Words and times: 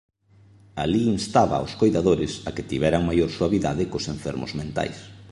Alí 0.83 1.03
instaba 1.17 1.55
aos 1.59 1.73
coidadores 1.81 2.31
a 2.47 2.49
que 2.55 2.67
tiveran 2.71 3.07
maior 3.09 3.29
suavidade 3.37 3.89
cos 3.91 4.05
enfermos 4.15 4.51
mentais. 4.59 4.97